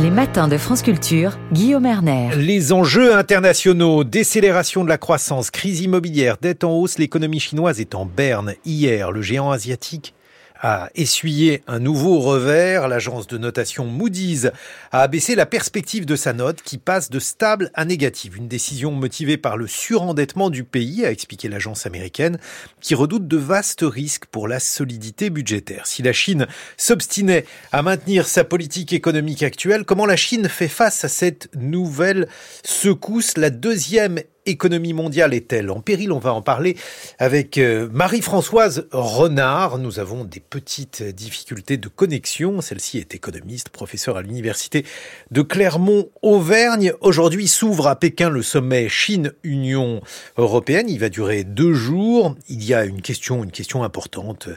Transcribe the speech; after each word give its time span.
Les 0.00 0.12
matins 0.12 0.46
de 0.46 0.56
France 0.56 0.82
Culture, 0.82 1.36
Guillaume 1.52 1.84
Erner. 1.84 2.30
Les 2.36 2.72
enjeux 2.72 3.16
internationaux, 3.16 4.04
décélération 4.04 4.84
de 4.84 4.88
la 4.88 4.96
croissance, 4.96 5.50
crise 5.50 5.80
immobilière, 5.80 6.36
dette 6.40 6.62
en 6.62 6.72
hausse, 6.72 6.98
l'économie 6.98 7.40
chinoise 7.40 7.80
est 7.80 7.96
en 7.96 8.06
berne. 8.06 8.54
Hier, 8.64 9.10
le 9.10 9.22
géant 9.22 9.50
asiatique 9.50 10.14
a 10.60 10.90
essuyé 10.94 11.62
un 11.66 11.78
nouveau 11.78 12.18
revers. 12.20 12.88
L'agence 12.88 13.26
de 13.26 13.38
notation 13.38 13.86
Moody's 13.86 14.50
a 14.92 15.02
abaissé 15.02 15.34
la 15.34 15.46
perspective 15.46 16.06
de 16.06 16.16
sa 16.16 16.32
note 16.32 16.62
qui 16.62 16.78
passe 16.78 17.10
de 17.10 17.18
stable 17.18 17.70
à 17.74 17.84
négative. 17.84 18.36
Une 18.36 18.48
décision 18.48 18.90
motivée 18.90 19.36
par 19.36 19.56
le 19.56 19.66
surendettement 19.66 20.50
du 20.50 20.64
pays, 20.64 21.04
a 21.04 21.10
expliqué 21.10 21.48
l'agence 21.48 21.86
américaine, 21.86 22.38
qui 22.80 22.94
redoute 22.94 23.28
de 23.28 23.36
vastes 23.36 23.84
risques 23.84 24.26
pour 24.26 24.48
la 24.48 24.60
solidité 24.60 25.30
budgétaire. 25.30 25.86
Si 25.86 26.02
la 26.02 26.12
Chine 26.12 26.46
s'obstinait 26.76 27.44
à 27.72 27.82
maintenir 27.82 28.26
sa 28.26 28.44
politique 28.44 28.92
économique 28.92 29.42
actuelle, 29.42 29.84
comment 29.84 30.06
la 30.06 30.16
Chine 30.16 30.48
fait 30.48 30.68
face 30.68 31.04
à 31.04 31.08
cette 31.08 31.48
nouvelle 31.54 32.28
secousse? 32.64 33.36
La 33.36 33.50
deuxième 33.50 34.20
économie 34.48 34.92
mondiale 34.92 35.34
est-elle 35.34 35.70
en 35.70 35.80
péril 35.80 36.12
On 36.12 36.18
va 36.18 36.32
en 36.32 36.42
parler 36.42 36.76
avec 37.18 37.58
euh, 37.58 37.88
Marie-Françoise 37.92 38.86
Renard. 38.92 39.78
Nous 39.78 39.98
avons 39.98 40.24
des 40.24 40.40
petites 40.40 41.02
difficultés 41.02 41.76
de 41.76 41.88
connexion. 41.88 42.60
Celle-ci 42.60 42.98
est 42.98 43.14
économiste, 43.14 43.68
professeure 43.68 44.16
à 44.16 44.22
l'université 44.22 44.84
de 45.30 45.42
Clermont-Auvergne. 45.42 46.92
Aujourd'hui 47.00 47.48
s'ouvre 47.48 47.86
à 47.86 47.96
Pékin 47.96 48.30
le 48.30 48.42
sommet 48.42 48.88
Chine-Union 48.88 50.00
européenne. 50.36 50.86
Il 50.88 50.98
va 50.98 51.08
durer 51.08 51.44
deux 51.44 51.74
jours. 51.74 52.34
Il 52.48 52.64
y 52.64 52.74
a 52.74 52.84
une 52.84 53.02
question, 53.02 53.44
une 53.44 53.52
question 53.52 53.84
importante 53.84 54.48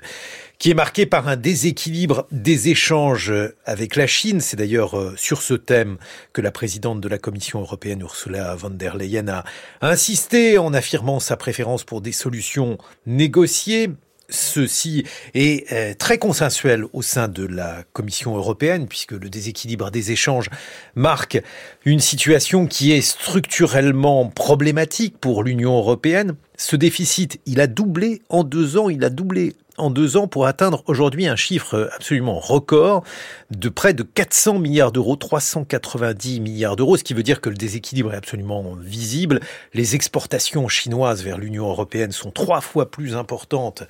qui 0.62 0.70
est 0.70 0.76
marqué 0.76 1.08
par 1.08 1.28
un 1.28 1.38
déséquilibre 1.38 2.28
des 2.32 2.70
échanges 2.70 3.34
avec 3.66 3.96
la 3.96 4.06
Chine. 4.06 4.42
C'est 4.42 4.58
d'ailleurs 4.58 4.96
euh, 4.96 5.16
sur 5.18 5.42
ce 5.42 5.56
thème 5.56 5.98
que 6.34 6.42
la 6.42 6.52
présidente 6.52 7.02
de 7.02 7.10
la 7.10 7.18
Commission 7.18 7.62
européenne, 7.62 8.02
Ursula 8.02 8.54
von 8.54 8.70
der 8.70 8.96
Leyen, 8.96 9.28
a 9.28 9.44
insisté 9.82 10.60
en 10.60 10.76
affirmant 10.76 11.20
sa 11.20 11.36
préférence 11.36 11.84
pour 11.84 12.00
des 12.00 12.12
solutions 12.12 12.78
négociées. 13.08 13.90
Ceci 14.30 15.04
est 15.34 15.72
euh, 15.74 15.96
très 15.96 16.20
consensuel 16.20 16.86
au 16.94 17.02
sein 17.02 17.28
de 17.28 17.44
la 17.44 17.84
Commission 17.92 18.38
européenne, 18.38 18.88
puisque 18.88 19.14
le 19.14 19.32
déséquilibre 19.32 19.90
des 19.90 20.12
échanges 20.12 20.52
marque 20.94 21.42
une 21.86 22.00
situation 22.00 22.68
qui 22.68 22.92
est 22.92 23.02
structurellement 23.02 24.28
problématique 24.28 25.18
pour 25.18 25.42
l'Union 25.42 25.76
européenne. 25.76 26.36
Ce 26.56 26.76
déficit, 26.76 27.40
il 27.48 27.60
a 27.62 27.66
doublé 27.66 28.22
en 28.30 28.44
deux 28.44 28.78
ans, 28.78 28.90
il 28.90 29.04
a 29.04 29.10
doublé 29.10 29.56
en 29.78 29.90
deux 29.90 30.18
ans 30.18 30.28
pour 30.28 30.46
atteindre 30.46 30.84
aujourd'hui 30.88 31.28
un 31.28 31.36
chiffre 31.36 31.90
absolument 31.96 32.40
record 32.40 33.04
de 33.52 33.70
près 33.70 33.94
de 33.94 34.04
400 34.04 34.60
milliards 34.60 34.92
d'euros, 34.92 35.16
390 35.16 36.40
milliards 36.40 36.76
d'euros, 36.76 36.98
ce 36.98 37.04
qui 37.04 37.14
veut 37.14 37.24
dire 37.24 37.42
que 37.42 37.50
le 37.50 37.56
déséquilibre 37.56 38.14
est 38.14 38.18
absolument 38.18 38.76
visible. 38.80 39.40
Les 39.74 39.96
exportations 39.96 40.68
chinoises 40.68 41.24
vers 41.24 41.38
l'Union 41.38 41.68
européenne 41.70 42.12
sont 42.12 42.32
trois 42.32 42.62
fois 42.62 42.92
plus 42.92 43.16
importantes 43.16 43.84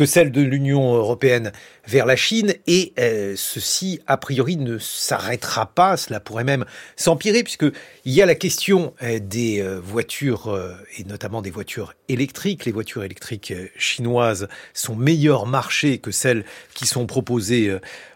que 0.00 0.06
celles 0.06 0.32
de 0.32 0.40
l'Union 0.40 0.94
européenne 0.94 1.52
vers 1.86 2.06
la 2.06 2.16
Chine 2.16 2.54
et 2.66 2.94
euh, 2.98 3.34
ceci 3.36 4.00
a 4.06 4.16
priori 4.16 4.56
ne 4.56 4.78
s'arrêtera 4.78 5.66
pas, 5.66 5.98
cela 5.98 6.20
pourrait 6.20 6.42
même 6.42 6.64
s'empirer 6.96 7.42
puisque 7.42 7.66
il 8.06 8.12
y 8.14 8.22
a 8.22 8.24
la 8.24 8.34
question 8.34 8.94
euh, 9.02 9.18
des 9.18 9.60
euh, 9.60 9.78
voitures 9.78 10.58
et 10.96 11.04
notamment 11.04 11.42
des 11.42 11.50
voitures 11.50 11.92
électriques. 12.08 12.64
Les 12.64 12.72
voitures 12.72 13.04
électriques 13.04 13.52
chinoises 13.76 14.48
sont 14.72 14.96
meilleures 14.96 15.46
marché 15.46 15.98
que 15.98 16.12
celles 16.12 16.46
qui 16.72 16.86
sont 16.86 17.04
proposées 17.04 17.70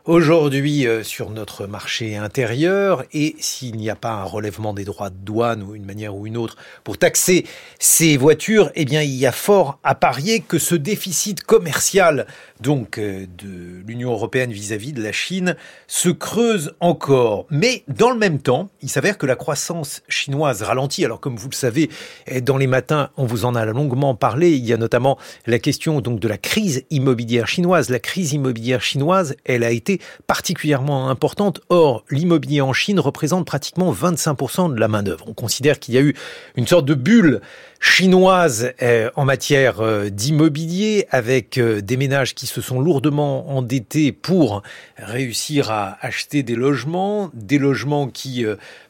aujourd'hui 0.04 0.86
euh, 0.86 1.02
sur 1.02 1.30
notre 1.30 1.66
marché 1.66 2.16
intérieur 2.16 3.04
et 3.14 3.36
s'il 3.38 3.76
n'y 3.76 3.88
a 3.88 3.96
pas 3.96 4.12
un 4.12 4.24
relèvement 4.24 4.74
des 4.74 4.84
droits 4.84 5.08
de 5.08 5.16
douane 5.16 5.62
ou 5.62 5.74
une 5.74 5.86
manière 5.86 6.14
ou 6.14 6.26
une 6.26 6.36
autre 6.36 6.56
pour 6.84 6.98
taxer 6.98 7.46
ces 7.78 8.18
voitures, 8.18 8.70
eh 8.74 8.84
bien 8.84 9.00
il 9.02 9.14
y 9.14 9.26
a 9.26 9.32
fort 9.32 9.78
à 9.82 9.94
parier 9.94 10.40
que 10.40 10.58
ce 10.58 10.74
déficit 10.74 11.42
commercial 11.42 12.26
donc 12.60 12.98
euh, 12.98 13.26
de 13.38 13.82
l'Union 13.86 14.12
européenne 14.12 14.52
vis-à-vis 14.52 14.92
de 14.92 15.02
la 15.02 15.12
Chine 15.12 15.56
se 15.86 16.10
creuse 16.10 16.74
encore. 16.80 17.46
Mais 17.50 17.84
dans 17.88 18.10
le 18.10 18.18
même 18.18 18.40
temps, 18.40 18.70
il 18.82 18.90
s'avère 18.90 19.16
que 19.16 19.26
la 19.26 19.36
croissance 19.36 20.02
chinoise 20.08 20.62
ralentit. 20.62 21.04
Alors 21.04 21.20
comme 21.20 21.36
vous 21.36 21.48
le 21.48 21.54
savez, 21.54 21.88
eh, 22.26 22.42
dans 22.42 22.58
les 22.58 22.66
matins, 22.66 23.10
on 23.16 23.24
vous 23.24 23.46
en 23.46 23.54
a 23.54 23.64
longuement 23.64 24.14
parlé. 24.14 24.52
Il 24.52 24.64
y 24.66 24.72
a 24.72 24.76
notamment 24.76 25.18
la 25.46 25.58
question 25.58 26.00
donc 26.00 26.20
de 26.20 26.28
la 26.28 26.38
crise 26.38 26.84
immobilière 26.90 27.48
chinoise. 27.48 27.88
La 27.88 27.98
crise 27.98 28.32
immobilière 28.34 28.82
chinoise, 28.82 29.36
elle 29.44 29.64
a 29.64 29.70
été 29.70 29.93
particulièrement 30.26 31.08
importante. 31.10 31.60
Or, 31.68 32.04
l'immobilier 32.10 32.60
en 32.60 32.72
Chine 32.72 33.00
représente 33.00 33.46
pratiquement 33.46 33.92
25% 33.92 34.74
de 34.74 34.80
la 34.80 34.88
main-d'œuvre. 34.88 35.24
On 35.28 35.34
considère 35.34 35.78
qu'il 35.78 35.94
y 35.94 35.98
a 35.98 36.02
eu 36.02 36.14
une 36.56 36.66
sorte 36.66 36.86
de 36.86 36.94
bulle 36.94 37.40
chinoise 37.80 38.72
euh, 38.80 39.10
en 39.14 39.26
matière 39.26 39.80
euh, 39.80 40.08
d'immobilier 40.08 41.06
avec 41.10 41.58
euh, 41.58 41.82
des 41.82 41.98
ménages 41.98 42.34
qui 42.34 42.46
se 42.46 42.62
sont 42.62 42.80
lourdement 42.80 43.50
endettés 43.50 44.10
pour 44.10 44.62
réussir 44.96 45.70
à 45.70 45.98
acheter 46.00 46.42
des 46.42 46.54
logements, 46.54 47.30
des 47.34 47.58
logements 47.58 48.08
qui 48.08 48.46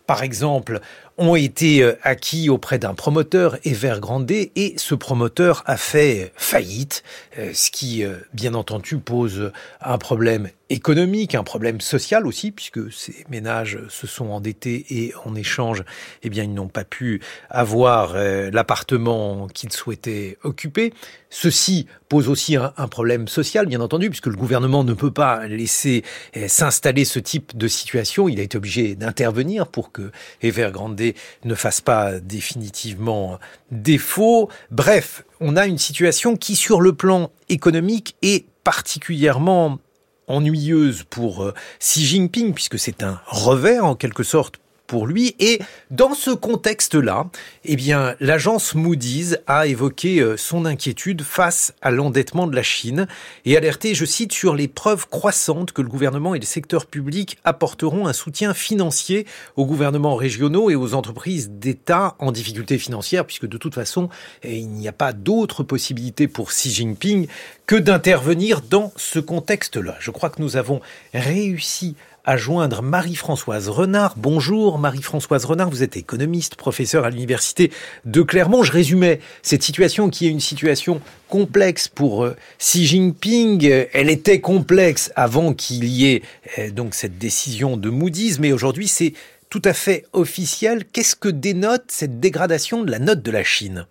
par 0.06 0.22
exemple, 0.22 0.80
ont 1.16 1.36
été 1.36 1.92
acquis 2.02 2.50
auprès 2.50 2.78
d'un 2.78 2.94
promoteur, 2.94 3.56
Evergrande, 3.64 4.30
et 4.30 4.74
ce 4.76 4.94
promoteur 4.94 5.62
a 5.66 5.76
fait 5.76 6.32
faillite, 6.36 7.02
ce 7.36 7.70
qui, 7.70 8.04
bien 8.32 8.54
entendu, 8.54 8.98
pose 8.98 9.52
un 9.80 9.98
problème 9.98 10.48
économique, 10.70 11.34
un 11.34 11.44
problème 11.44 11.80
social 11.80 12.26
aussi, 12.26 12.50
puisque 12.50 12.92
ces 12.92 13.24
ménages 13.28 13.78
se 13.88 14.06
sont 14.06 14.30
endettés 14.30 14.86
et 14.90 15.12
en 15.24 15.34
échange, 15.34 15.84
eh 16.22 16.30
bien, 16.30 16.42
ils 16.42 16.54
n'ont 16.54 16.68
pas 16.68 16.84
pu 16.84 17.20
avoir 17.50 18.14
l'appartement 18.14 19.46
qu'ils 19.48 19.72
souhaitaient 19.72 20.38
occuper. 20.42 20.92
Ceci 21.30 21.86
pose 22.08 22.28
aussi 22.28 22.56
un, 22.56 22.88
problème 22.88 23.26
social, 23.26 23.66
bien 23.66 23.80
entendu, 23.80 24.08
puisque 24.08 24.28
le 24.28 24.36
gouvernement 24.36 24.84
ne 24.84 24.94
peut 24.94 25.10
pas 25.10 25.46
laisser 25.48 26.04
s'installer 26.46 27.04
ce 27.04 27.18
type 27.18 27.56
de 27.56 27.66
situation. 27.66 28.28
Il 28.28 28.38
a 28.38 28.42
été 28.42 28.56
obligé 28.56 28.94
d'intervenir 28.94 29.66
pour 29.66 29.90
que 29.90 30.12
Evergrande 30.42 31.00
ne 31.44 31.54
fasse 31.54 31.80
pas 31.80 32.20
définitivement 32.20 33.38
défaut. 33.70 34.48
Bref, 34.70 35.24
on 35.40 35.56
a 35.56 35.66
une 35.66 35.78
situation 35.78 36.36
qui, 36.36 36.56
sur 36.56 36.80
le 36.80 36.94
plan 36.94 37.30
économique, 37.48 38.16
est 38.22 38.46
particulièrement 38.64 39.78
ennuyeuse 40.26 41.04
pour 41.08 41.44
euh, 41.44 41.54
Xi 41.80 42.04
Jinping, 42.04 42.54
puisque 42.54 42.78
c'est 42.78 43.02
un 43.02 43.20
revers 43.26 43.84
en 43.84 43.94
quelque 43.94 44.22
sorte 44.22 44.58
pour 44.86 45.06
lui. 45.06 45.34
Et 45.38 45.60
dans 45.90 46.14
ce 46.14 46.30
contexte-là, 46.30 47.28
eh 47.64 47.76
bien, 47.76 48.14
l'agence 48.20 48.74
Moody's 48.74 49.38
a 49.46 49.66
évoqué 49.66 50.20
euh, 50.20 50.36
son 50.36 50.66
inquiétude 50.66 51.22
face 51.22 51.74
à 51.82 51.90
l'endettement 51.90 52.46
de 52.46 52.54
la 52.54 52.62
Chine 52.62 53.06
et 53.44 53.56
alerté, 53.56 53.94
je 53.94 54.04
cite, 54.04 54.32
sur 54.32 54.54
les 54.54 54.68
preuves 54.68 55.08
croissantes 55.08 55.72
que 55.72 55.82
le 55.82 55.88
gouvernement 55.88 56.34
et 56.34 56.38
le 56.38 56.44
secteur 56.44 56.86
public 56.86 57.38
apporteront 57.44 58.06
un 58.06 58.12
soutien 58.12 58.54
financier 58.54 59.26
aux 59.56 59.66
gouvernements 59.66 60.16
régionaux 60.16 60.70
et 60.70 60.74
aux 60.74 60.94
entreprises 60.94 61.50
d'État 61.50 62.16
en 62.18 62.32
difficulté 62.32 62.78
financière, 62.78 63.24
puisque 63.24 63.46
de 63.46 63.58
toute 63.58 63.74
façon, 63.74 64.08
eh, 64.42 64.58
il 64.58 64.68
n'y 64.68 64.88
a 64.88 64.92
pas 64.92 65.12
d'autre 65.12 65.62
possibilité 65.62 66.28
pour 66.28 66.50
Xi 66.50 66.70
Jinping 66.70 67.26
que 67.66 67.76
d'intervenir 67.76 68.60
dans 68.60 68.92
ce 68.96 69.18
contexte-là. 69.18 69.96
Je 70.00 70.10
crois 70.10 70.30
que 70.30 70.42
nous 70.42 70.56
avons 70.56 70.80
réussi 71.14 71.96
à 72.24 72.36
joindre 72.38 72.80
Marie-Françoise 72.80 73.68
Renard. 73.68 74.14
Bonjour 74.16 74.78
Marie-Françoise 74.78 75.44
Renard, 75.44 75.68
vous 75.68 75.82
êtes 75.82 75.96
économiste, 75.96 76.56
professeur 76.56 77.04
à 77.04 77.10
l'université 77.10 77.70
de 78.06 78.22
Clermont. 78.22 78.62
Je 78.62 78.72
résumais 78.72 79.20
cette 79.42 79.62
situation 79.62 80.08
qui 80.08 80.26
est 80.26 80.30
une 80.30 80.40
situation 80.40 81.02
complexe 81.28 81.88
pour 81.88 82.24
euh, 82.24 82.36
Xi 82.58 82.86
Jinping. 82.86 83.86
Elle 83.92 84.08
était 84.08 84.40
complexe 84.40 85.12
avant 85.16 85.52
qu'il 85.52 85.84
y 85.84 86.06
ait 86.06 86.22
euh, 86.58 86.70
donc 86.70 86.94
cette 86.94 87.18
décision 87.18 87.76
de 87.76 87.90
Moody's, 87.90 88.38
mais 88.38 88.52
aujourd'hui 88.52 88.88
c'est 88.88 89.12
tout 89.50 89.62
à 89.64 89.74
fait 89.74 90.06
officiel. 90.14 90.84
Qu'est-ce 90.86 91.16
que 91.16 91.28
dénote 91.28 91.84
cette 91.88 92.20
dégradation 92.20 92.82
de 92.82 92.90
la 92.90 92.98
note 92.98 93.22
de 93.22 93.30
la 93.30 93.44
Chine? 93.44 93.86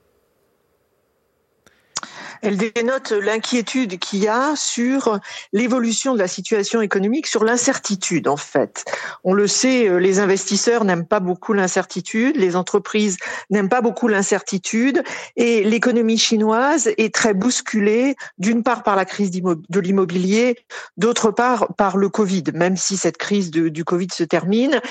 Elle 2.44 2.58
dénote 2.58 3.12
l'inquiétude 3.12 3.98
qu'il 4.00 4.20
y 4.20 4.28
a 4.28 4.54
sur 4.56 5.20
l'évolution 5.54 6.14
de 6.14 6.20
la 6.20 6.28
situation 6.28 6.82
économique, 6.82 7.26
sur 7.26 7.46
l'incertitude 7.46 8.28
en 8.28 8.36
fait. 8.36 8.84
On 9.24 9.34
le 9.34 9.48
sait, 9.48 9.88
euh, 9.88 9.98
les 9.98 10.20
investisseurs 10.20 10.84
n'aiment 10.84 11.06
pas 11.06 11.22
beaucoup 11.22 11.54
l'incertitude, 11.54 12.36
les 12.36 12.58
entreprises 12.58 13.18
n'aiment 13.50 13.70
pas 13.70 13.82
beaucoup 13.82 14.10
l'incertitude, 14.10 15.04
et 15.38 15.64
l'économie 15.64 16.18
chinoise 16.18 16.90
est 16.98 17.16
très 17.16 17.34
bousculée, 17.34 18.16
d'une 18.38 18.62
part 18.62 18.84
par 18.84 18.98
la 18.98 19.06
crise 19.06 19.32
de 19.32 19.80
l'immobilier, 19.80 20.58
d'autre 20.98 21.32
part 21.32 21.74
par 21.76 21.96
le 21.96 22.10
Covid, 22.10 22.44
même 22.54 22.76
si 22.76 22.98
cette 22.98 23.18
crise 23.18 23.52
du 23.52 23.86
Covid 23.86 24.08
se 24.12 24.24
termine. 24.24 24.82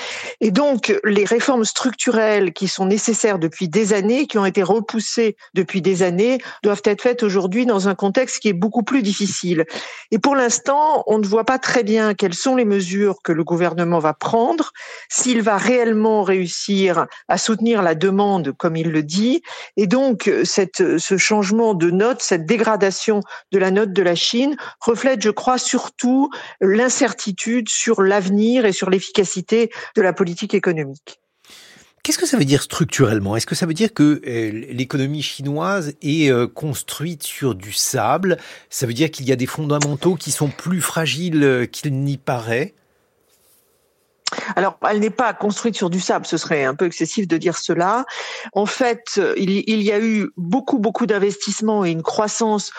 Et 0.41 0.49
donc, 0.49 0.99
les 1.03 1.25
réformes 1.25 1.65
structurelles 1.65 2.51
qui 2.53 2.67
sont 2.67 2.87
nécessaires 2.87 3.37
depuis 3.37 3.69
des 3.69 3.93
années, 3.93 4.25
qui 4.25 4.39
ont 4.39 4.45
été 4.45 4.63
repoussées 4.63 5.35
depuis 5.53 5.81
des 5.81 6.01
années, 6.01 6.39
doivent 6.63 6.81
être 6.85 7.03
faites 7.03 7.21
aujourd'hui 7.21 7.42
aujourd'hui 7.43 7.65
dans 7.65 7.89
un 7.89 7.95
contexte 7.95 8.39
qui 8.39 8.47
est 8.47 8.53
beaucoup 8.53 8.83
plus 8.83 9.01
difficile. 9.01 9.65
Et 10.11 10.19
pour 10.19 10.33
l'instant, 10.33 11.03
on 11.07 11.19
ne 11.19 11.27
voit 11.27 11.43
pas 11.43 11.59
très 11.59 11.83
bien 11.83 12.13
quelles 12.13 12.33
sont 12.33 12.55
les 12.55 12.63
mesures 12.63 13.17
que 13.21 13.33
le 13.33 13.43
gouvernement 13.43 13.99
va 13.99 14.13
prendre, 14.13 14.71
s'il 15.09 15.41
va 15.41 15.57
réellement 15.57 16.23
réussir 16.23 17.05
à 17.27 17.37
soutenir 17.37 17.81
la 17.81 17.95
demande 17.95 18.53
comme 18.53 18.77
il 18.77 18.91
le 18.91 19.03
dit. 19.03 19.41
Et 19.75 19.87
donc, 19.87 20.31
cette, 20.45 20.97
ce 20.97 21.17
changement 21.17 21.73
de 21.73 21.91
note, 21.91 22.21
cette 22.21 22.45
dégradation 22.45 23.19
de 23.51 23.59
la 23.59 23.69
note 23.69 23.91
de 23.91 24.01
la 24.01 24.15
Chine 24.15 24.55
reflète, 24.79 25.21
je 25.21 25.29
crois, 25.29 25.57
surtout 25.57 26.29
l'incertitude 26.61 27.67
sur 27.67 28.01
l'avenir 28.01 28.65
et 28.65 28.71
sur 28.71 28.89
l'efficacité 28.89 29.69
de 29.97 30.01
la 30.01 30.13
politique 30.13 30.53
économique. 30.53 31.22
Qu'est-ce 32.03 32.17
que 32.17 32.25
ça 32.25 32.35
veut 32.35 32.43
dire 32.43 32.61
structurellement? 32.61 33.37
Est-ce 33.37 33.45
que 33.45 33.55
ça 33.55 33.65
veut 33.65 33.73
dire 33.73 33.93
que 33.93 34.21
euh, 34.27 34.51
l'économie 34.73 35.21
chinoise 35.21 35.93
est 36.01 36.29
euh, 36.29 36.47
construite 36.47 37.23
sur 37.23 37.55
du 37.55 37.71
sable? 37.71 38.37
Ça 38.69 38.85
veut 38.85 38.93
dire 38.93 39.09
qu'il 39.09 39.25
y 39.25 39.31
a 39.31 39.37
des 39.37 39.45
fondamentaux 39.45 40.15
qui 40.15 40.31
sont 40.31 40.49
plus 40.49 40.81
fragiles 40.81 41.41
euh, 41.45 41.65
qu'il 41.65 41.97
n'y 42.01 42.17
paraît? 42.17 42.73
Alors, 44.57 44.77
elle 44.89 44.99
n'est 44.99 45.11
pas 45.11 45.33
construite 45.33 45.77
sur 45.77 45.89
du 45.89 46.01
sable, 46.01 46.25
ce 46.25 46.35
serait 46.35 46.65
un 46.65 46.75
peu 46.75 46.87
excessif 46.87 47.25
de 47.25 47.37
dire 47.37 47.57
cela. 47.57 48.03
En 48.51 48.65
fait, 48.65 49.21
il, 49.37 49.81
y 49.81 49.91
a 49.93 49.99
eu 50.01 50.29
beaucoup, 50.35 50.79
beaucoup 50.79 51.05
d'investissements 51.05 51.85
et 51.85 51.91
une 51.91 52.01
croissance 52.01 52.71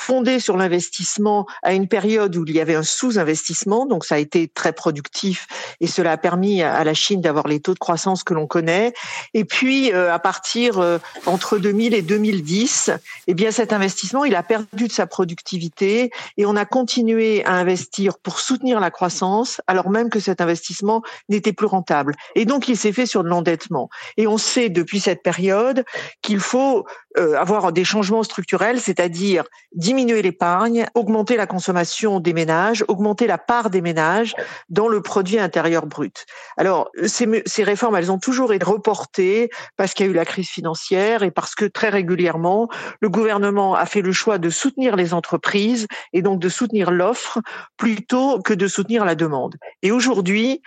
fondé 0.00 0.40
sur 0.40 0.56
l'investissement 0.56 1.46
à 1.62 1.74
une 1.74 1.86
période 1.86 2.34
où 2.34 2.44
il 2.46 2.54
y 2.54 2.60
avait 2.60 2.74
un 2.74 2.82
sous-investissement, 2.82 3.84
donc 3.84 4.06
ça 4.06 4.14
a 4.14 4.18
été 4.18 4.48
très 4.48 4.72
productif 4.72 5.46
et 5.80 5.86
cela 5.86 6.12
a 6.12 6.16
permis 6.16 6.62
à 6.62 6.82
la 6.84 6.94
Chine 6.94 7.20
d'avoir 7.20 7.46
les 7.46 7.60
taux 7.60 7.74
de 7.74 7.78
croissance 7.78 8.24
que 8.24 8.32
l'on 8.32 8.46
connaît. 8.46 8.94
Et 9.34 9.44
puis 9.44 9.92
euh, 9.92 10.12
à 10.12 10.18
partir 10.18 10.78
euh, 10.78 10.98
entre 11.26 11.58
2000 11.58 11.92
et 11.92 12.00
2010, 12.00 12.92
eh 13.26 13.34
bien 13.34 13.50
cet 13.50 13.74
investissement 13.74 14.24
il 14.24 14.34
a 14.34 14.42
perdu 14.42 14.88
de 14.88 14.92
sa 14.92 15.06
productivité 15.06 16.10
et 16.38 16.46
on 16.46 16.56
a 16.56 16.64
continué 16.64 17.44
à 17.44 17.52
investir 17.52 18.16
pour 18.18 18.40
soutenir 18.40 18.80
la 18.80 18.90
croissance 18.90 19.60
alors 19.66 19.90
même 19.90 20.08
que 20.08 20.18
cet 20.18 20.40
investissement 20.40 21.02
n'était 21.28 21.52
plus 21.52 21.66
rentable. 21.66 22.14
Et 22.36 22.46
donc 22.46 22.68
il 22.68 22.76
s'est 22.76 22.92
fait 22.92 23.06
sur 23.06 23.22
de 23.22 23.28
l'endettement. 23.28 23.90
Et 24.16 24.26
on 24.26 24.38
sait 24.38 24.70
depuis 24.70 24.98
cette 24.98 25.22
période 25.22 25.84
qu'il 26.22 26.40
faut 26.40 26.86
euh, 27.18 27.36
avoir 27.36 27.72
des 27.72 27.84
changements 27.84 28.22
structurels, 28.22 28.80
c'est-à-dire 28.80 29.44
diminuer 29.72 30.22
l'épargne, 30.22 30.86
augmenter 30.94 31.36
la 31.36 31.46
consommation 31.46 32.20
des 32.20 32.32
ménages, 32.32 32.84
augmenter 32.88 33.26
la 33.26 33.38
part 33.38 33.70
des 33.70 33.80
ménages 33.80 34.34
dans 34.68 34.88
le 34.88 35.02
produit 35.02 35.38
intérieur 35.38 35.86
brut. 35.86 36.26
Alors, 36.56 36.90
ces, 37.06 37.42
ces 37.46 37.64
réformes, 37.64 37.96
elles 37.96 38.12
ont 38.12 38.18
toujours 38.18 38.52
été 38.52 38.64
reportées 38.64 39.50
parce 39.76 39.94
qu'il 39.94 40.06
y 40.06 40.08
a 40.08 40.12
eu 40.12 40.14
la 40.14 40.24
crise 40.24 40.48
financière 40.48 41.22
et 41.22 41.30
parce 41.30 41.54
que 41.54 41.64
très 41.64 41.88
régulièrement, 41.88 42.68
le 43.00 43.08
gouvernement 43.08 43.74
a 43.74 43.86
fait 43.86 44.02
le 44.02 44.12
choix 44.12 44.38
de 44.38 44.50
soutenir 44.50 44.96
les 44.96 45.12
entreprises 45.12 45.86
et 46.12 46.22
donc 46.22 46.38
de 46.38 46.48
soutenir 46.48 46.90
l'offre 46.90 47.40
plutôt 47.76 48.40
que 48.40 48.54
de 48.54 48.68
soutenir 48.68 49.04
la 49.04 49.14
demande. 49.14 49.56
Et 49.82 49.90
aujourd'hui, 49.90 50.62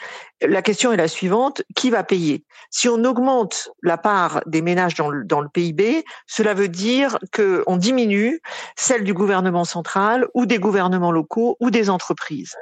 la 0.47 0.61
question 0.61 0.91
est 0.91 0.97
la 0.97 1.07
suivante, 1.07 1.63
qui 1.75 1.89
va 1.89 2.03
payer? 2.03 2.43
Si 2.69 2.89
on 2.89 3.03
augmente 3.03 3.69
la 3.81 3.97
part 3.97 4.41
des 4.45 4.61
ménages 4.61 4.95
dans 4.95 5.09
le, 5.09 5.23
dans 5.23 5.41
le 5.41 5.49
PIB, 5.49 6.03
cela 6.27 6.53
veut 6.53 6.67
dire 6.67 7.17
qu'on 7.35 7.77
diminue 7.77 8.41
celle 8.75 9.03
du 9.03 9.13
gouvernement 9.13 9.65
central 9.65 10.27
ou 10.33 10.45
des 10.45 10.59
gouvernements 10.59 11.11
locaux 11.11 11.57
ou 11.59 11.69
des 11.69 11.89
entreprises. 11.89 12.55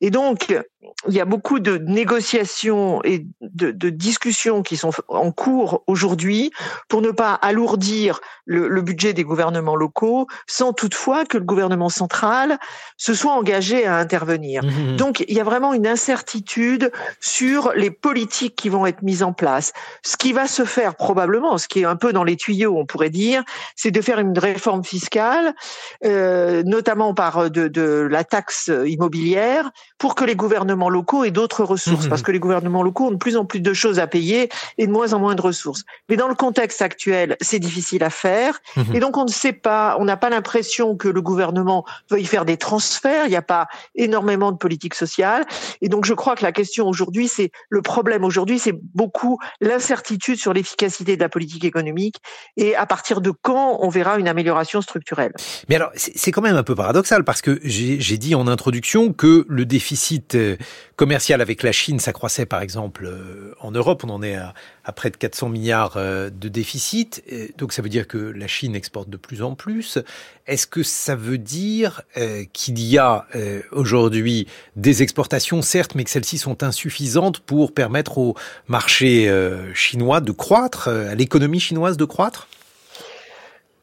Et 0.00 0.10
donc, 0.10 0.54
il 1.08 1.14
y 1.14 1.20
a 1.20 1.24
beaucoup 1.24 1.58
de 1.60 1.78
négociations 1.78 3.02
et 3.04 3.26
de, 3.40 3.70
de 3.70 3.90
discussions 3.90 4.62
qui 4.62 4.76
sont 4.76 4.90
en 5.08 5.32
cours 5.32 5.82
aujourd'hui 5.86 6.50
pour 6.88 7.02
ne 7.02 7.10
pas 7.10 7.34
alourdir 7.34 8.20
le, 8.44 8.68
le, 8.68 8.82
budget 8.82 9.12
des 9.12 9.24
gouvernements 9.24 9.76
locaux 9.76 10.26
sans 10.46 10.72
toutefois 10.72 11.24
que 11.24 11.38
le 11.38 11.44
gouvernement 11.44 11.88
central 11.88 12.58
se 12.96 13.14
soit 13.14 13.32
engagé 13.32 13.84
à 13.86 13.96
intervenir. 13.96 14.62
Mmh, 14.62 14.68
mmh, 14.68 14.92
mmh. 14.92 14.96
Donc 14.96 15.24
il 15.26 15.34
y 15.34 15.40
a 15.40 15.44
vraiment 15.44 15.74
une 15.74 15.86
incertitude 15.86 16.92
sur 17.26 17.72
les 17.74 17.90
politiques 17.90 18.54
qui 18.54 18.68
vont 18.68 18.86
être 18.86 19.02
mises 19.02 19.22
en 19.24 19.32
place. 19.32 19.72
Ce 20.04 20.16
qui 20.16 20.32
va 20.32 20.46
se 20.46 20.64
faire 20.64 20.94
probablement, 20.94 21.58
ce 21.58 21.66
qui 21.66 21.80
est 21.80 21.84
un 21.84 21.96
peu 21.96 22.12
dans 22.12 22.22
les 22.22 22.36
tuyaux, 22.36 22.78
on 22.78 22.86
pourrait 22.86 23.10
dire, 23.10 23.42
c'est 23.74 23.90
de 23.90 24.00
faire 24.00 24.20
une 24.20 24.38
réforme 24.38 24.84
fiscale, 24.84 25.54
euh, 26.04 26.62
notamment 26.62 27.14
par 27.14 27.50
de, 27.50 27.66
de 27.66 28.06
la 28.08 28.22
taxe 28.22 28.70
immobilière, 28.86 29.70
pour 29.98 30.14
que 30.14 30.24
les 30.24 30.36
gouvernements 30.36 30.88
locaux 30.88 31.24
aient 31.24 31.32
d'autres 31.32 31.64
ressources, 31.64 32.06
parce 32.06 32.22
que 32.22 32.30
les 32.30 32.38
gouvernements 32.38 32.84
locaux 32.84 33.06
ont 33.06 33.10
de 33.10 33.16
plus 33.16 33.36
en 33.36 33.44
plus 33.44 33.60
de 33.60 33.72
choses 33.72 33.98
à 33.98 34.06
payer 34.06 34.48
et 34.78 34.86
de 34.86 34.92
moins 34.92 35.12
en 35.12 35.18
moins 35.18 35.34
de 35.34 35.42
ressources. 35.42 35.82
Mais 36.08 36.16
dans 36.16 36.28
le 36.28 36.34
contexte 36.34 36.80
actuel, 36.80 37.36
c'est 37.40 37.58
difficile 37.58 38.04
à 38.04 38.10
faire, 38.10 38.60
et 38.94 39.00
donc 39.00 39.16
on 39.16 39.24
ne 39.24 39.30
sait 39.30 39.52
pas, 39.52 39.96
on 39.98 40.04
n'a 40.04 40.16
pas 40.16 40.30
l'impression 40.30 40.96
que 40.96 41.08
le 41.08 41.22
gouvernement 41.22 41.84
veuille 42.08 42.24
faire 42.24 42.44
des 42.44 42.56
transferts. 42.56 43.24
Il 43.26 43.30
n'y 43.30 43.36
a 43.36 43.42
pas 43.42 43.66
énormément 43.96 44.52
de 44.52 44.58
politique 44.58 44.94
sociale, 44.94 45.44
et 45.80 45.88
donc 45.88 46.04
je 46.04 46.14
crois 46.14 46.36
que 46.36 46.44
la 46.44 46.52
question 46.52 46.86
aujourd'hui, 46.86 47.15
c'est 47.24 47.50
le 47.70 47.82
problème 47.82 48.24
aujourd'hui, 48.24 48.58
c'est 48.58 48.74
beaucoup 48.94 49.38
l'incertitude 49.60 50.38
sur 50.38 50.52
l'efficacité 50.52 51.16
de 51.16 51.22
la 51.22 51.28
politique 51.28 51.64
économique 51.64 52.16
et 52.56 52.76
à 52.76 52.86
partir 52.86 53.20
de 53.20 53.30
quand 53.30 53.78
on 53.80 53.88
verra 53.88 54.18
une 54.18 54.28
amélioration 54.28 54.80
structurelle. 54.80 55.32
Mais 55.68 55.76
alors, 55.76 55.90
c'est 55.94 56.32
quand 56.32 56.42
même 56.42 56.56
un 56.56 56.62
peu 56.62 56.74
paradoxal 56.74 57.24
parce 57.24 57.42
que 57.42 57.58
j'ai 57.62 58.18
dit 58.18 58.34
en 58.34 58.46
introduction 58.46 59.12
que 59.12 59.46
le 59.48 59.64
déficit 59.64 60.34
euh, 60.34 60.56
commercial 60.96 61.40
avec 61.40 61.62
la 61.62 61.72
Chine 61.72 61.98
s'accroissait 61.98 62.46
par 62.46 62.60
exemple 62.60 63.06
euh, 63.06 63.54
en 63.60 63.70
Europe, 63.70 64.04
on 64.04 64.10
en 64.10 64.22
est 64.22 64.36
à, 64.36 64.92
près 64.92 65.10
de 65.10 65.16
400 65.16 65.48
milliards 65.48 65.96
euh, 65.96 66.30
de 66.30 66.48
déficit, 66.48 67.22
donc 67.58 67.72
ça 67.72 67.82
veut 67.82 67.88
dire 67.88 68.06
que 68.06 68.18
la 68.18 68.46
Chine 68.46 68.74
exporte 68.74 69.08
de 69.10 69.16
plus 69.16 69.42
en 69.42 69.54
plus. 69.54 69.98
Est-ce 70.46 70.66
que 70.66 70.82
ça 70.82 71.16
veut 71.16 71.38
dire 71.38 72.02
qu'il 72.52 72.80
y 72.80 72.98
a 72.98 73.26
aujourd'hui 73.72 74.46
des 74.76 75.02
exportations, 75.02 75.60
certes, 75.60 75.96
mais 75.96 76.04
que 76.04 76.10
celles-ci 76.10 76.38
sont 76.38 76.62
insuffisantes 76.62 76.95
pour 77.40 77.72
permettre 77.72 78.18
au 78.18 78.34
marché 78.68 79.32
chinois 79.74 80.20
de 80.20 80.32
croître, 80.32 80.88
à 80.88 81.14
l'économie 81.14 81.60
chinoise 81.60 81.96
de 81.96 82.04
croître? 82.04 82.48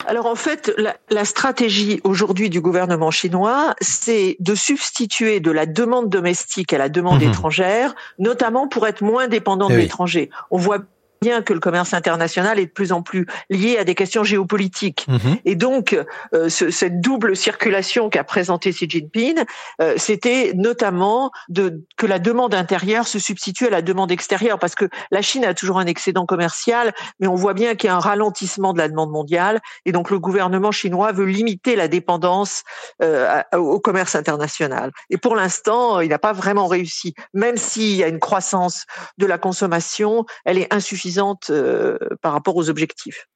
Alors 0.05 0.25
en 0.25 0.35
fait, 0.35 0.73
la, 0.77 0.97
la 1.09 1.23
stratégie 1.23 2.01
aujourd'hui 2.03 2.49
du 2.49 2.59
gouvernement 2.59 3.11
chinois, 3.11 3.73
c'est 3.79 4.35
de 4.39 4.53
substituer 4.53 5.39
de 5.39 5.49
la 5.49 5.65
demande 5.65 6.09
domestique 6.09 6.73
à 6.73 6.77
la 6.77 6.89
demande 6.89 7.23
mmh 7.23 7.29
étrangère, 7.29 7.95
notamment 8.19 8.67
pour 8.67 8.85
être 8.85 9.01
moins 9.01 9.27
dépendant 9.29 9.69
de 9.69 9.75
eh 9.75 9.77
l'étranger. 9.77 10.29
On 10.51 10.57
voit 10.57 10.79
bien 11.23 11.41
que 11.41 11.53
le 11.53 11.59
commerce 11.59 11.93
international 11.93 12.59
est 12.59 12.65
de 12.65 12.71
plus 12.71 12.91
en 12.91 13.01
plus 13.01 13.25
lié 13.49 13.77
à 13.77 13.83
des 13.83 13.95
questions 13.95 14.23
géopolitiques. 14.23 15.05
Mhm. 15.07 15.37
Et 15.45 15.55
donc, 15.55 15.97
euh, 16.33 16.49
ce, 16.49 16.69
cette 16.69 16.99
double 16.99 17.35
circulation 17.35 18.09
qu'a 18.09 18.25
présenté 18.25 18.71
Xi 18.71 18.89
Jinping, 18.89 19.37
euh, 19.81 19.93
c'était 19.97 20.51
notamment 20.55 21.31
de, 21.47 21.81
que 21.95 22.05
la 22.05 22.19
demande 22.19 22.53
intérieure 22.53 23.07
se 23.07 23.19
substitue 23.19 23.67
à 23.67 23.69
la 23.69 23.81
demande 23.81 24.11
extérieure, 24.11 24.59
parce 24.59 24.75
que 24.75 24.85
la 25.11 25.21
Chine 25.21 25.45
a 25.45 25.53
toujours 25.53 25.79
un 25.79 25.85
excédent 25.85 26.25
commercial, 26.25 26.93
mais 27.19 27.27
on 27.27 27.35
voit 27.35 27.53
bien 27.53 27.75
qu'il 27.75 27.87
y 27.87 27.91
a 27.91 27.95
un 27.95 27.99
ralentissement 27.99 28.73
de 28.73 28.79
la 28.79 28.89
demande 28.89 29.11
mondiale, 29.11 29.61
et 29.85 29.91
donc 29.91 30.09
le 30.09 30.19
gouvernement 30.19 30.71
chinois 30.71 31.11
veut 31.13 31.25
limiter 31.25 31.75
la 31.75 31.87
dépendance 31.87 32.63
euh, 33.01 33.41
au 33.53 33.79
commerce 33.79 34.15
international. 34.15 34.91
Et 35.09 35.17
pour 35.17 35.35
l'instant, 35.35 36.01
il 36.01 36.09
n'a 36.09 36.19
pas 36.19 36.33
vraiment 36.33 36.67
réussi, 36.67 37.13
même 37.33 37.57
s'il 37.57 37.95
y 37.95 38.03
a 38.03 38.09
une 38.09 38.19
croissance 38.19 38.85
de 39.17 39.25
la 39.25 39.37
consommation, 39.37 40.25
elle 40.43 40.57
est 40.57 40.73
insuffisante 40.73 41.12
euh, 41.49 41.97
par 42.21 42.33
rapport 42.33 42.55
aux 42.55 42.69
objectifs. 42.69 43.27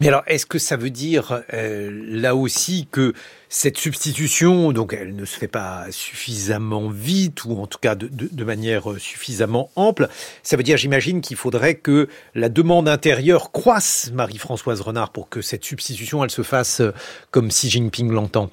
Mais 0.00 0.08
alors, 0.08 0.24
est-ce 0.26 0.46
que 0.46 0.58
ça 0.58 0.76
veut 0.76 0.90
dire 0.90 1.42
euh, 1.52 1.88
là 2.08 2.34
aussi 2.34 2.88
que 2.90 3.12
cette 3.48 3.76
substitution, 3.76 4.72
donc 4.72 4.94
elle 4.94 5.14
ne 5.14 5.24
se 5.24 5.38
fait 5.38 5.46
pas 5.46 5.84
suffisamment 5.92 6.88
vite 6.88 7.44
ou 7.44 7.56
en 7.60 7.68
tout 7.68 7.78
cas 7.78 7.94
de, 7.94 8.08
de 8.10 8.44
manière 8.44 8.98
suffisamment 8.98 9.70
ample 9.76 10.08
Ça 10.42 10.56
veut 10.56 10.64
dire, 10.64 10.76
j'imagine, 10.76 11.20
qu'il 11.20 11.36
faudrait 11.36 11.76
que 11.76 12.08
la 12.34 12.48
demande 12.48 12.88
intérieure 12.88 13.52
croisse, 13.52 14.10
Marie-Françoise 14.12 14.80
Renard, 14.80 15.10
pour 15.10 15.28
que 15.28 15.40
cette 15.40 15.64
substitution, 15.64 16.24
elle 16.24 16.30
se 16.30 16.42
fasse 16.42 16.80
euh, 16.80 16.90
comme 17.30 17.48
Xi 17.48 17.70
Jinping 17.70 18.10
l'entend? 18.10 18.50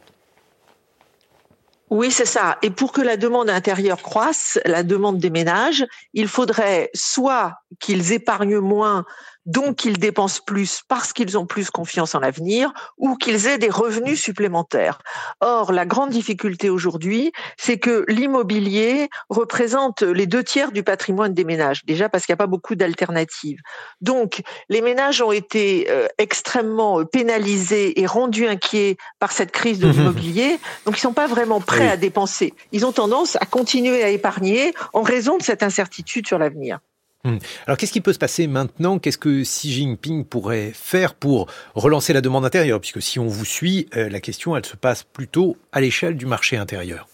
Oui, 1.90 2.12
c'est 2.12 2.26
ça. 2.26 2.58
Et 2.62 2.70
pour 2.70 2.92
que 2.92 3.02
la 3.02 3.18
demande 3.18 3.50
intérieure 3.50 4.02
croisse, 4.02 4.60
la 4.66 4.84
demande 4.84 5.18
des 5.18 5.32
ménages, 5.32 5.86
il 6.14 6.28
faudrait 6.28 6.92
soit 6.94 7.62
qu'ils 7.80 8.12
épargnent 8.12 8.60
moins 8.60 9.06
donc 9.50 9.78
qu'ils 9.78 9.98
dépensent 9.98 10.42
plus 10.46 10.84
parce 10.88 11.12
qu'ils 11.12 11.38
ont 11.38 11.48
plus 11.48 11.72
confiance 11.72 12.14
en 12.14 12.20
l'avenir 12.20 12.72
ou 12.98 13.16
qu'ils 13.16 13.48
aient 13.48 13.58
des 13.58 13.70
revenus 13.70 14.22
supplémentaires. 14.22 15.00
Or, 15.42 15.74
la 15.74 15.86
grande 15.86 16.12
difficulté 16.12 16.70
aujourd'hui, 16.70 17.32
c'est 17.58 17.80
que 17.80 18.06
l'immobilier 18.08 19.10
représente 19.30 20.04
les 20.04 20.28
deux 20.28 20.44
tiers 20.44 20.72
du 20.72 20.84
patrimoine 20.84 21.34
des 21.34 21.46
ménages, 21.46 21.84
déjà 21.86 22.10
parce 22.10 22.26
qu'il 22.26 22.34
n'y 22.34 22.38
a 22.38 22.44
pas 22.46 22.48
beaucoup 22.48 22.76
d'alternatives. 22.76 23.60
Donc, 24.02 24.44
les 24.70 24.82
ménages 24.82 25.22
ont 25.22 25.32
été 25.32 25.88
euh, 25.90 26.08
extrêmement 26.20 27.04
pénalisés 27.06 28.00
et 28.00 28.06
rendus 28.06 28.48
inquiets 28.48 28.98
par 29.18 29.32
cette 29.32 29.52
crise 29.52 29.80
de 29.80 29.88
l'immobilier, 29.92 30.60
donc 30.86 30.98
ils 30.98 31.02
sont 31.02 31.14
pas 31.14 31.28
vraiment 31.28 31.60
prêts 31.60 31.90
à 31.90 31.98
dépenser. 31.98 32.54
Ils 32.72 32.86
ont 32.86 32.92
tendance 32.92 33.36
à 33.38 33.46
continuer 33.46 34.04
à 34.04 34.10
épargner 34.10 34.76
en 34.94 35.02
raison 35.02 35.38
de 35.38 35.44
cette 35.44 35.64
incertitude 35.64 36.28
sur 36.28 36.38
l'avenir. 36.38 36.80
Hmm. 37.26 37.38
Alors 37.68 37.78
qu'est-ce 37.78 37.92
qui 37.92 38.00
peut 38.00 38.14
se 38.14 38.20
passer 38.20 38.48
maintenant? 38.48 38.98
Qu'est-ce 38.98 39.18
que 39.18 39.42
Xi 39.44 39.72
Jinping 39.72 40.24
pourrait 40.24 40.72
faire 40.74 41.14
pour 41.14 41.48
relancer 41.76 42.14
la 42.14 42.22
demande 42.22 42.46
intérieure? 42.46 42.80
Puisque 42.80 43.02
si 43.02 43.20
on 43.20 43.28
vous 43.28 43.46
suit, 43.46 43.90
euh, 43.98 44.08
la 44.10 44.22
question, 44.22 44.56
elle 44.56 44.66
se 44.66 44.78
passe 44.78 45.04
plutôt 45.04 45.58
à 45.74 45.82
l'échelle 45.82 46.16
du 46.16 46.26
marché 46.26 46.56
intérieur. 46.56 47.08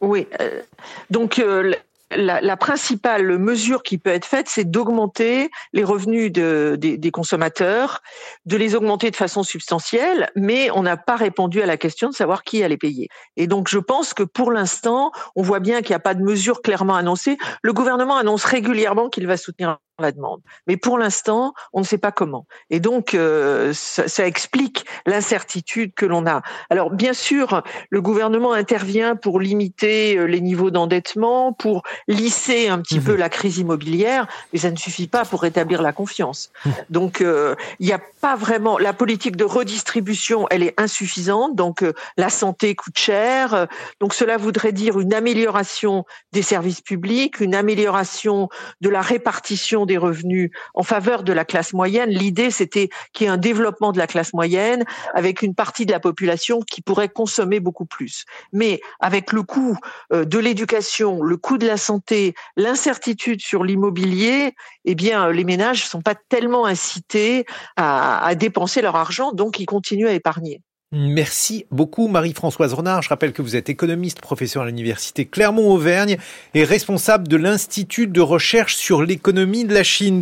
Oui. 0.00 0.26
Euh, 0.40 0.62
donc 1.10 1.38
euh, 1.38 1.74
la, 2.16 2.56
principale 2.56 3.38
mesure 3.38 3.82
qui 3.82 3.98
peut 3.98 4.10
être 4.10 4.24
faite, 4.24 4.48
c'est 4.48 4.70
d'augmenter 4.70 5.50
les 5.72 5.84
revenus 5.84 6.32
des, 6.32 7.10
consommateurs, 7.12 8.02
de 8.46 8.56
les 8.56 8.74
augmenter 8.74 9.10
de 9.10 9.16
façon 9.16 9.42
substantielle, 9.42 10.30
mais 10.36 10.70
on 10.70 10.82
n'a 10.82 10.96
pas 10.96 11.16
répondu 11.16 11.62
à 11.62 11.66
la 11.66 11.76
question 11.76 12.08
de 12.08 12.14
savoir 12.14 12.44
qui 12.44 12.62
allait 12.62 12.76
payer. 12.76 13.08
Et 13.36 13.46
donc, 13.46 13.68
je 13.68 13.78
pense 13.78 14.14
que 14.14 14.22
pour 14.22 14.52
l'instant, 14.52 15.12
on 15.36 15.42
voit 15.42 15.60
bien 15.60 15.82
qu'il 15.82 15.90
n'y 15.90 15.96
a 15.96 16.00
pas 16.00 16.14
de 16.14 16.22
mesure 16.22 16.62
clairement 16.62 16.94
annoncée. 16.94 17.36
Le 17.62 17.72
gouvernement 17.72 18.16
annonce 18.16 18.44
régulièrement 18.44 19.08
qu'il 19.08 19.26
va 19.26 19.36
soutenir 19.36 19.78
la 20.02 20.12
demande. 20.12 20.40
Mais 20.66 20.76
pour 20.76 20.98
l'instant, 20.98 21.54
on 21.72 21.80
ne 21.80 21.84
sait 21.84 21.98
pas 21.98 22.12
comment. 22.12 22.46
Et 22.68 22.80
donc, 22.80 23.14
euh, 23.14 23.72
ça, 23.72 24.08
ça, 24.08 24.26
explique 24.26 24.84
l'incertitude 25.06 25.94
que 25.94 26.04
l'on 26.04 26.26
a. 26.26 26.42
Alors, 26.68 26.90
bien 26.90 27.14
sûr, 27.14 27.62
le 27.90 28.02
gouvernement 28.02 28.52
intervient 28.52 29.16
pour 29.16 29.40
limiter 29.40 30.16
euh, 30.16 30.24
les 30.24 30.40
niveaux 30.40 30.70
d'endettement, 30.70 31.52
pour 31.52 31.82
lisser 32.08 32.68
un 32.68 32.78
petit 32.80 33.00
mmh. 33.00 33.04
peu 33.04 33.16
la 33.16 33.28
crise 33.28 33.58
immobilière, 33.58 34.26
mais 34.52 34.58
ça 34.58 34.70
ne 34.70 34.76
suffit 34.76 35.08
pas 35.08 35.24
pour 35.24 35.42
rétablir 35.42 35.80
la 35.80 35.92
confiance. 35.92 36.50
Mmh. 36.64 36.70
Donc, 36.90 37.20
euh, 37.20 37.54
il 37.78 37.86
n'y 37.86 37.92
a 37.92 38.00
pas 38.20 38.36
vraiment 38.36 38.78
la 38.78 38.92
politique 38.92 39.36
de 39.36 39.44
redistribution, 39.44 40.46
elle 40.50 40.62
est 40.62 40.78
insuffisante. 40.78 41.56
Donc, 41.56 41.84
la 42.16 42.28
santé 42.28 42.74
coûte 42.74 42.98
cher. 42.98 43.66
Donc, 44.00 44.14
cela 44.14 44.36
voudrait 44.36 44.72
dire 44.72 45.00
une 45.00 45.14
amélioration 45.14 46.04
des 46.32 46.42
services 46.42 46.80
publics, 46.80 47.40
une 47.40 47.54
amélioration 47.54 48.48
de 48.80 48.88
la 48.88 49.00
répartition 49.00 49.86
des 49.86 49.91
revenus 49.96 50.50
en 50.74 50.82
faveur 50.82 51.22
de 51.22 51.32
la 51.32 51.44
classe 51.44 51.72
moyenne. 51.72 52.10
L'idée, 52.10 52.50
c'était 52.50 52.88
qu'il 53.12 53.26
y 53.26 53.28
ait 53.28 53.32
un 53.32 53.36
développement 53.36 53.92
de 53.92 53.98
la 53.98 54.06
classe 54.06 54.32
moyenne 54.32 54.84
avec 55.14 55.42
une 55.42 55.54
partie 55.54 55.86
de 55.86 55.92
la 55.92 56.00
population 56.00 56.60
qui 56.60 56.82
pourrait 56.82 57.08
consommer 57.08 57.60
beaucoup 57.60 57.86
plus. 57.86 58.24
Mais 58.52 58.80
avec 59.00 59.32
le 59.32 59.42
coût 59.42 59.76
euh, 60.12 60.24
de 60.24 60.38
l'éducation, 60.38 61.22
le 61.22 61.36
coût 61.36 61.58
de 61.58 61.66
la 61.66 61.76
santé, 61.76 62.34
l'incertitude 62.56 63.40
sur 63.40 63.64
l'immobilier, 63.64 64.54
eh 64.84 64.94
bien, 64.94 65.30
les 65.30 65.44
ménages 65.44 65.84
ne 65.84 65.88
sont 65.88 66.02
pas 66.02 66.14
tellement 66.14 66.66
incités 66.66 67.46
à 67.76 68.34
dépenser 68.34 68.82
leur 68.82 68.96
argent, 68.96 69.32
donc 69.32 69.58
ils 69.58 69.66
continuent 69.66 70.08
à 70.08 70.12
épargner. 70.12 70.60
Merci 70.94 71.64
beaucoup 71.70 72.06
Marie-Françoise 72.06 72.74
Renard. 72.74 73.00
Je 73.00 73.08
rappelle 73.08 73.32
que 73.32 73.40
vous 73.40 73.56
êtes 73.56 73.70
économiste, 73.70 74.20
professeur 74.20 74.64
à 74.64 74.66
l'université 74.66 75.24
Clermont-Auvergne 75.24 76.18
et 76.52 76.64
responsable 76.64 77.28
de 77.28 77.38
l'Institut 77.38 78.08
de 78.08 78.20
recherche 78.20 78.76
sur 78.76 79.02
l'économie 79.02 79.64
de 79.64 79.72
la 79.72 79.84
Chine. 79.84 80.20